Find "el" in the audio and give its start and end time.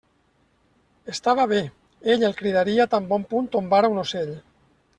2.29-2.35